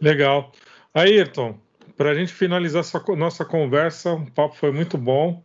[0.00, 0.52] Legal.
[0.92, 1.58] Ayrton,
[1.96, 2.84] para a gente finalizar
[3.16, 5.42] nossa conversa, o papo foi muito bom.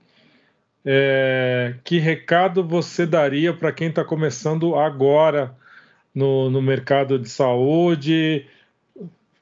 [0.86, 5.56] É, que recado você daria para quem está começando agora
[6.14, 8.48] no, no mercado de saúde?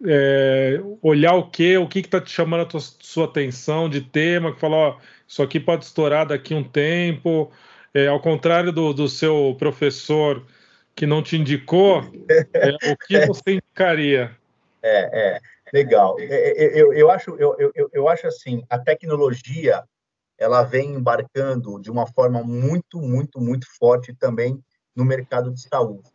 [0.05, 4.53] É, olhar o que, o que está te chamando a tua, sua atenção de tema,
[4.53, 7.51] que fala, ó, isso aqui pode estourar daqui um tempo,
[7.93, 10.45] é, ao contrário do, do seu professor
[10.95, 12.01] que não te indicou,
[12.53, 14.35] é, o que você indicaria?
[14.81, 15.41] É, é
[15.73, 16.15] legal.
[16.19, 19.83] É, é, eu, eu, acho, eu, eu, eu acho assim, a tecnologia
[20.37, 24.63] ela vem embarcando de uma forma muito, muito, muito forte também
[24.95, 26.09] no mercado de saúde.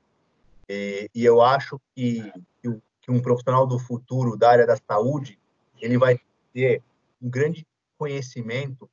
[0.73, 2.33] E, e eu acho que,
[2.63, 5.39] que, um profissional do futuro da área da saúde
[5.79, 6.19] ele vai
[6.51, 6.83] ter
[7.21, 7.67] um grande
[7.99, 8.89] conhecimento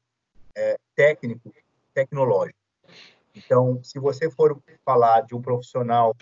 [0.57, 1.53] é, técnico,
[1.93, 2.59] tecnológico.
[3.33, 6.13] Então, se você for falar de um profissional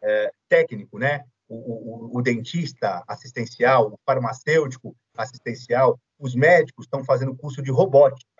[0.00, 7.34] é, técnico, né, o, o, o, dentista assistencial, o farmacêutico assistencial, os médicos estão fazendo
[7.34, 8.30] curso de robótica.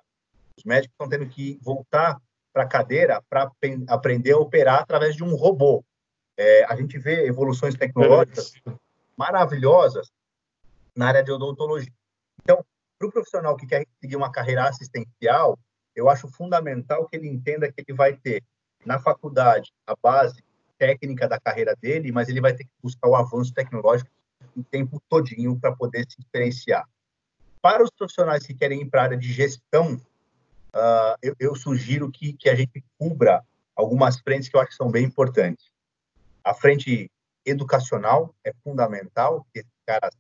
[0.57, 2.21] Os médicos estão tendo que voltar
[2.53, 3.51] para a cadeira para
[3.89, 5.83] aprender a operar através de um robô.
[6.37, 8.55] É, a gente vê evoluções tecnológicas
[9.17, 10.11] maravilhosas
[10.97, 11.93] na área de odontologia.
[12.43, 12.65] Então,
[12.99, 15.59] para o profissional que quer seguir uma carreira assistencial,
[15.95, 18.43] eu acho fundamental que ele entenda que ele vai ter
[18.85, 20.43] na faculdade a base
[20.79, 24.11] técnica da carreira dele, mas ele vai ter que buscar o avanço tecnológico
[24.57, 26.85] o tempo todinho para poder se diferenciar.
[27.61, 32.11] Para os profissionais que querem ir para a área de gestão, uh, eu, eu, sugiro
[32.11, 33.43] que, que a gente cubra
[33.75, 35.72] algumas frentes que eu acho que são bem importantes.
[36.45, 37.11] A frente
[37.45, 40.15] educacional é fundamental, que esses caras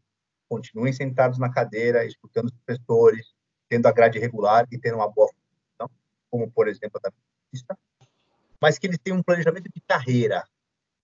[0.48, 3.32] continuem sentados na cadeira, escutando os professores,
[3.68, 5.96] tendo a grade regular e tendo uma boa formação,
[6.30, 7.14] como, por exemplo, a da
[7.50, 7.78] pista,
[8.60, 10.44] mas que eles tenham um planejamento de carreira.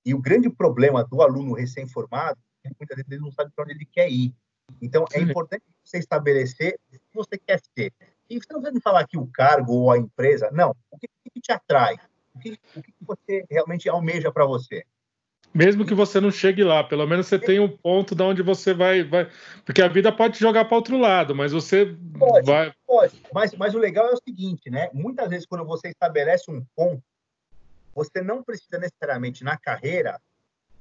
[0.05, 3.65] E o grande problema do aluno recém-formado é que muitas vezes ele não sabe para
[3.65, 4.35] onde ele quer ir.
[4.83, 7.93] Então, é importante você estabelecer o que você quer ser.
[8.29, 10.77] E você não precisa me falar aqui o cargo ou a empresa, não.
[10.91, 11.97] O que, que te atrai?
[12.35, 14.85] O que, o que você realmente almeja para você?
[15.55, 18.75] Mesmo que você não chegue lá, pelo menos você tem um ponto de onde você
[18.75, 19.29] vai, vai.
[19.65, 22.73] Porque a vida pode te jogar para outro lado, mas você pode, vai.
[22.87, 24.91] Pode, mas, mas o legal é o seguinte, né?
[24.93, 27.03] Muitas vezes, quando você estabelece um ponto,
[27.95, 30.21] você não precisa necessariamente na carreira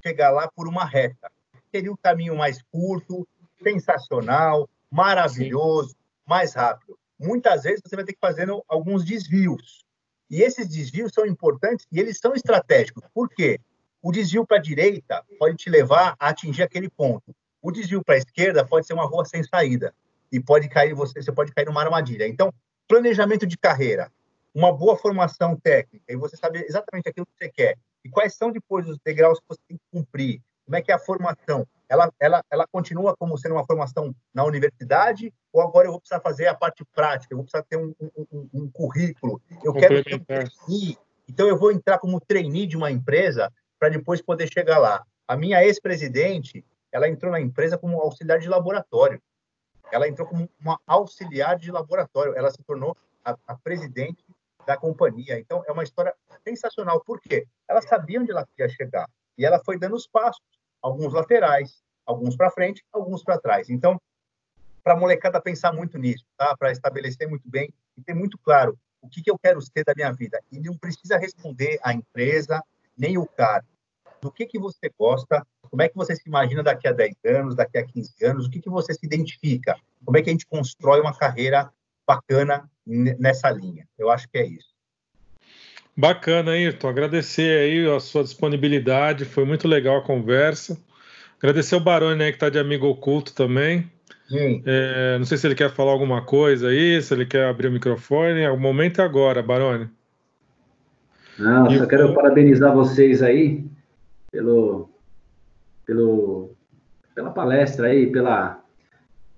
[0.04, 1.32] chegar lá por uma reta.
[1.72, 3.28] Seria o caminho mais curto,
[3.64, 5.96] sensacional, maravilhoso, Sim.
[6.26, 6.98] mais rápido.
[7.20, 9.86] Muitas vezes você vai ter que fazer alguns desvios.
[10.30, 13.04] E esses desvios são importantes e eles são estratégicos.
[13.14, 13.60] Por quê?
[14.02, 17.36] O desvio para a direita pode te levar a atingir aquele ponto.
[17.62, 19.94] O desvio para a esquerda pode ser uma rua sem saída
[20.32, 22.28] e pode cair você, você pode cair numa armadilha.
[22.28, 22.54] Então,
[22.88, 24.12] planejamento de carreira,
[24.54, 28.52] uma boa formação técnica e você saber exatamente aquilo que você quer e quais são
[28.52, 30.42] depois os degraus que você tem que cumprir.
[30.66, 31.66] Como é que é a formação?
[31.90, 36.20] Ela, ela, ela continua como sendo uma formação na universidade ou agora eu vou precisar
[36.20, 37.34] fazer a parte prática?
[37.34, 39.42] Eu vou precisar ter um, um, um currículo?
[39.64, 40.98] Eu quero ter um trainee.
[41.30, 45.06] Então eu vou entrar como trainee de uma empresa para depois poder chegar lá.
[45.28, 49.22] A minha ex-presidente, ela entrou na empresa como auxiliar de laboratório.
[49.92, 52.36] Ela entrou como uma auxiliar de laboratório.
[52.36, 54.24] Ela se tornou a, a presidente
[54.66, 55.40] da companhia.
[55.40, 56.14] Então, é uma história
[56.44, 57.02] sensacional.
[57.02, 57.48] Por quê?
[57.68, 59.10] Ela sabia onde ela queria chegar.
[59.38, 60.42] E ela foi dando os passos,
[60.82, 63.70] alguns laterais, alguns para frente, alguns para trás.
[63.70, 64.00] Então,
[64.84, 66.56] para a molecada pensar muito nisso, tá?
[66.58, 69.94] para estabelecer muito bem e ter muito claro o que, que eu quero ser da
[69.96, 70.42] minha vida.
[70.52, 72.62] E não precisa responder a empresa,
[72.98, 73.64] nem o cara.
[74.22, 77.56] Do que, que você gosta, como é que você se imagina daqui a 10 anos,
[77.56, 80.48] daqui a 15 anos, o que, que você se identifica, como é que a gente
[80.48, 81.72] constrói uma carreira
[82.06, 83.86] bacana nessa linha.
[83.98, 84.76] Eu acho que é isso.
[85.96, 86.88] Bacana, Ayrton.
[86.88, 90.78] Agradecer aí a sua disponibilidade, foi muito legal a conversa.
[91.38, 93.92] Agradecer o Baroni aí que está de amigo oculto também.
[94.66, 97.72] É, não sei se ele quer falar alguma coisa aí, se ele quer abrir o
[97.72, 98.48] microfone.
[98.48, 99.90] O momento é agora, Baroni.
[101.38, 103.64] Não, só quero parabenizar vocês aí
[104.32, 104.90] pelo,
[105.86, 106.52] pelo,
[107.14, 108.64] pela palestra aí, pela,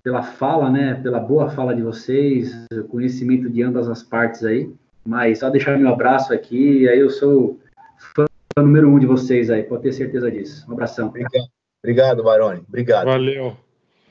[0.03, 0.95] pela fala, né?
[0.95, 2.53] Pela boa fala de vocês,
[2.89, 4.73] conhecimento de ambas as partes aí.
[5.05, 7.59] Mas só deixar meu abraço aqui, aí eu sou
[7.97, 8.25] fã
[8.57, 10.65] número um de vocês aí, pode ter certeza disso.
[10.69, 11.07] Um abração.
[11.07, 11.49] Obrigado,
[11.81, 12.63] obrigado Baroni.
[12.67, 13.05] Obrigado.
[13.05, 13.57] Valeu.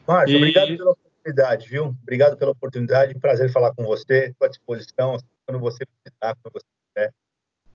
[0.06, 0.36] Márcio, e...
[0.38, 1.94] obrigado pela oportunidade, viu?
[2.02, 3.18] Obrigado pela oportunidade.
[3.18, 4.28] Prazer falar com você.
[4.30, 7.12] Estou à disposição quando você precisar, quando você quiser.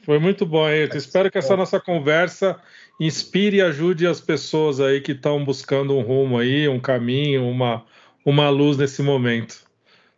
[0.04, 0.98] Foi muito bom, Ayrton.
[0.98, 2.60] Espero que essa nossa conversa
[3.00, 7.86] inspire e ajude as pessoas aí que estão buscando um rumo aí, um caminho, uma,
[8.26, 9.64] uma luz nesse momento.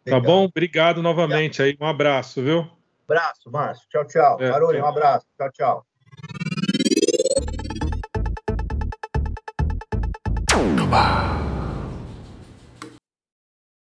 [0.04, 0.22] Tá Legal.
[0.22, 0.44] Tá bom?
[0.46, 1.78] Obrigado novamente aí.
[1.80, 2.68] Um abraço, viu?
[3.08, 3.88] Abraço, Márcio.
[3.90, 4.38] Tchau, tchau.
[4.40, 5.28] É, Barulho, um abraço.
[5.38, 5.86] Tchau, tchau.